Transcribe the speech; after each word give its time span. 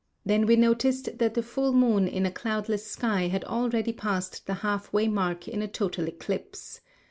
Then 0.25 0.47
we 0.47 0.55
noticed 0.55 1.19
that 1.19 1.35
the 1.35 1.43
full 1.43 1.73
moon 1.73 2.07
in 2.07 2.25
a 2.25 2.31
cloudless 2.31 2.87
sky 2.89 3.27
had 3.27 3.43
already 3.43 3.93
passed 3.93 4.47
the 4.47 4.55
half 4.65 4.91
way 4.91 5.07
mark 5.07 5.47
in 5.47 5.61
a 5.61 5.67
total 5.67 6.07
eclipse. 6.07 6.81